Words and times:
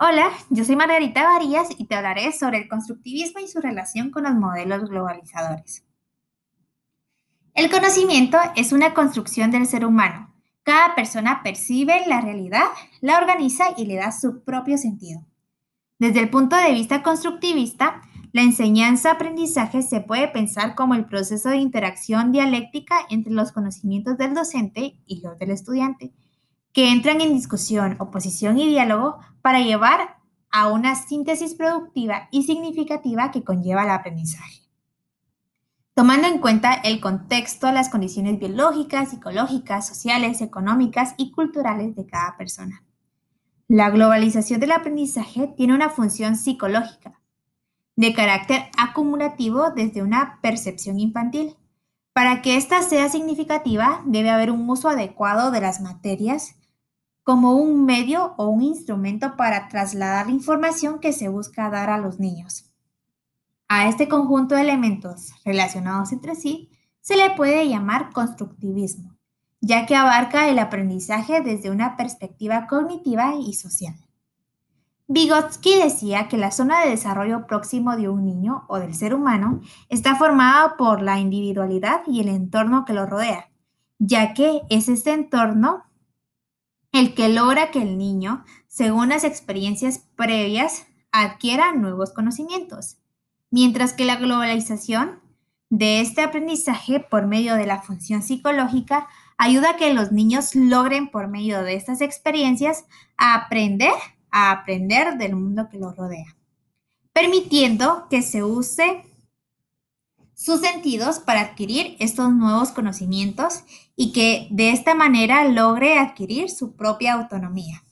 Hola, 0.00 0.30
yo 0.48 0.64
soy 0.64 0.76
Margarita 0.76 1.24
Varías 1.24 1.70
y 1.76 1.86
te 1.86 1.96
hablaré 1.96 2.30
sobre 2.30 2.58
el 2.58 2.68
constructivismo 2.68 3.40
y 3.40 3.48
su 3.48 3.60
relación 3.60 4.12
con 4.12 4.22
los 4.22 4.34
modelos 4.34 4.88
globalizadores. 4.88 5.84
El 7.52 7.68
conocimiento 7.68 8.38
es 8.54 8.70
una 8.70 8.94
construcción 8.94 9.50
del 9.50 9.66
ser 9.66 9.84
humano. 9.84 10.32
Cada 10.62 10.94
persona 10.94 11.42
percibe 11.42 12.04
la 12.06 12.20
realidad, 12.20 12.66
la 13.00 13.18
organiza 13.18 13.74
y 13.76 13.86
le 13.86 13.96
da 13.96 14.12
su 14.12 14.44
propio 14.44 14.78
sentido. 14.78 15.26
Desde 15.98 16.20
el 16.20 16.30
punto 16.30 16.54
de 16.54 16.74
vista 16.74 17.02
constructivista, 17.02 18.02
la 18.32 18.42
enseñanza-aprendizaje 18.42 19.82
se 19.82 20.00
puede 20.00 20.28
pensar 20.28 20.76
como 20.76 20.94
el 20.94 21.06
proceso 21.06 21.48
de 21.48 21.56
interacción 21.56 22.30
dialéctica 22.30 22.94
entre 23.10 23.32
los 23.32 23.50
conocimientos 23.50 24.16
del 24.16 24.32
docente 24.32 25.02
y 25.06 25.22
los 25.22 25.36
del 25.40 25.50
estudiante 25.50 26.12
que 26.78 26.92
entran 26.92 27.20
en 27.20 27.34
discusión, 27.34 27.96
oposición 27.98 28.56
y 28.56 28.68
diálogo 28.68 29.18
para 29.42 29.58
llevar 29.58 30.20
a 30.48 30.68
una 30.68 30.94
síntesis 30.94 31.56
productiva 31.56 32.28
y 32.30 32.44
significativa 32.44 33.32
que 33.32 33.42
conlleva 33.42 33.82
el 33.82 33.90
aprendizaje. 33.90 34.62
Tomando 35.94 36.28
en 36.28 36.38
cuenta 36.38 36.74
el 36.74 37.00
contexto, 37.00 37.72
las 37.72 37.88
condiciones 37.88 38.38
biológicas, 38.38 39.08
psicológicas, 39.08 39.88
sociales, 39.88 40.40
económicas 40.40 41.16
y 41.16 41.32
culturales 41.32 41.96
de 41.96 42.06
cada 42.06 42.36
persona. 42.36 42.84
La 43.66 43.90
globalización 43.90 44.60
del 44.60 44.70
aprendizaje 44.70 45.52
tiene 45.56 45.74
una 45.74 45.90
función 45.90 46.36
psicológica, 46.36 47.20
de 47.96 48.14
carácter 48.14 48.66
acumulativo 48.78 49.72
desde 49.72 50.00
una 50.00 50.38
percepción 50.42 51.00
infantil. 51.00 51.56
Para 52.12 52.40
que 52.40 52.56
ésta 52.56 52.82
sea 52.82 53.08
significativa, 53.08 54.00
debe 54.06 54.30
haber 54.30 54.52
un 54.52 54.70
uso 54.70 54.88
adecuado 54.88 55.50
de 55.50 55.60
las 55.60 55.80
materias 55.80 56.54
como 57.28 57.56
un 57.56 57.84
medio 57.84 58.32
o 58.38 58.48
un 58.48 58.62
instrumento 58.62 59.36
para 59.36 59.68
trasladar 59.68 60.28
la 60.28 60.32
información 60.32 60.98
que 60.98 61.12
se 61.12 61.28
busca 61.28 61.68
dar 61.68 61.90
a 61.90 61.98
los 61.98 62.18
niños. 62.18 62.72
A 63.68 63.86
este 63.86 64.08
conjunto 64.08 64.54
de 64.54 64.62
elementos 64.62 65.32
relacionados 65.44 66.10
entre 66.12 66.34
sí 66.36 66.70
se 67.02 67.16
le 67.16 67.28
puede 67.36 67.68
llamar 67.68 68.14
constructivismo, 68.14 69.14
ya 69.60 69.84
que 69.84 69.94
abarca 69.94 70.48
el 70.48 70.58
aprendizaje 70.58 71.42
desde 71.42 71.70
una 71.70 71.98
perspectiva 71.98 72.66
cognitiva 72.66 73.34
y 73.34 73.52
social. 73.52 73.96
Vygotsky 75.08 75.82
decía 75.82 76.28
que 76.28 76.38
la 76.38 76.50
zona 76.50 76.80
de 76.80 76.88
desarrollo 76.88 77.46
próximo 77.46 77.94
de 77.94 78.08
un 78.08 78.24
niño 78.24 78.64
o 78.68 78.78
del 78.78 78.94
ser 78.94 79.12
humano 79.12 79.60
está 79.90 80.16
formada 80.16 80.78
por 80.78 81.02
la 81.02 81.18
individualidad 81.18 82.00
y 82.06 82.20
el 82.20 82.28
entorno 82.28 82.86
que 82.86 82.94
lo 82.94 83.04
rodea, 83.04 83.50
ya 83.98 84.32
que 84.32 84.62
es 84.70 84.88
este 84.88 85.12
entorno 85.12 85.87
el 86.92 87.14
que 87.14 87.28
logra 87.28 87.70
que 87.70 87.82
el 87.82 87.98
niño, 87.98 88.44
según 88.66 89.10
las 89.10 89.24
experiencias 89.24 90.00
previas, 90.16 90.86
adquiera 91.12 91.72
nuevos 91.72 92.12
conocimientos, 92.12 92.98
mientras 93.50 93.92
que 93.92 94.04
la 94.04 94.16
globalización 94.16 95.20
de 95.70 96.00
este 96.00 96.22
aprendizaje 96.22 97.00
por 97.00 97.26
medio 97.26 97.54
de 97.54 97.66
la 97.66 97.82
función 97.82 98.22
psicológica 98.22 99.08
ayuda 99.36 99.70
a 99.70 99.76
que 99.76 99.92
los 99.92 100.12
niños 100.12 100.54
logren 100.54 101.10
por 101.10 101.28
medio 101.28 101.62
de 101.62 101.74
estas 101.74 102.00
experiencias 102.00 102.84
aprender 103.16 103.92
a 104.30 104.50
aprender 104.50 105.16
del 105.16 105.36
mundo 105.36 105.68
que 105.70 105.78
los 105.78 105.96
rodea, 105.96 106.36
permitiendo 107.12 108.06
que 108.10 108.22
se 108.22 108.42
use 108.42 109.04
sus 110.38 110.60
sentidos 110.60 111.18
para 111.18 111.40
adquirir 111.40 111.96
estos 111.98 112.32
nuevos 112.32 112.70
conocimientos 112.70 113.64
y 113.96 114.12
que 114.12 114.46
de 114.52 114.70
esta 114.70 114.94
manera 114.94 115.42
logre 115.48 115.98
adquirir 115.98 116.48
su 116.48 116.76
propia 116.76 117.14
autonomía. 117.14 117.82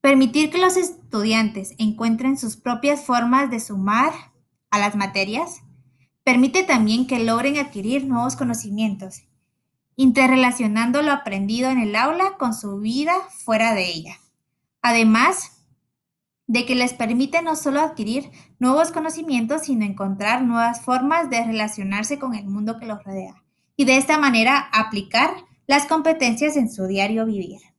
Permitir 0.00 0.50
que 0.50 0.58
los 0.58 0.76
estudiantes 0.76 1.76
encuentren 1.78 2.36
sus 2.36 2.56
propias 2.56 3.04
formas 3.06 3.52
de 3.52 3.60
sumar 3.60 4.12
a 4.70 4.80
las 4.80 4.96
materias 4.96 5.62
permite 6.24 6.64
también 6.64 7.06
que 7.06 7.20
logren 7.20 7.56
adquirir 7.58 8.04
nuevos 8.04 8.34
conocimientos, 8.34 9.22
interrelacionando 9.94 11.02
lo 11.02 11.12
aprendido 11.12 11.70
en 11.70 11.78
el 11.78 11.94
aula 11.94 12.32
con 12.36 12.52
su 12.52 12.80
vida 12.80 13.14
fuera 13.30 13.74
de 13.74 13.88
ella. 13.92 14.18
Además, 14.82 15.53
de 16.46 16.66
que 16.66 16.74
les 16.74 16.92
permite 16.92 17.42
no 17.42 17.56
solo 17.56 17.80
adquirir 17.80 18.30
nuevos 18.58 18.92
conocimientos, 18.92 19.62
sino 19.62 19.84
encontrar 19.84 20.42
nuevas 20.42 20.82
formas 20.82 21.30
de 21.30 21.44
relacionarse 21.44 22.18
con 22.18 22.34
el 22.34 22.46
mundo 22.46 22.78
que 22.78 22.86
los 22.86 23.02
rodea 23.02 23.44
y 23.76 23.84
de 23.84 23.96
esta 23.96 24.18
manera 24.18 24.58
aplicar 24.72 25.30
las 25.66 25.86
competencias 25.86 26.56
en 26.56 26.70
su 26.70 26.86
diario 26.86 27.26
vivir. 27.26 27.73